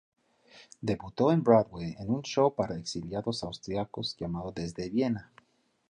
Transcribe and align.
Debutó 0.81 1.31
en 1.31 1.43
Broadway 1.43 1.95
en 1.99 2.09
un 2.09 2.23
show 2.23 2.55
para 2.55 2.75
exiliados 2.75 3.43
austriacos 3.43 4.17
llamado 4.17 4.51
"Desde 4.51 4.89
Viena". 4.89 5.31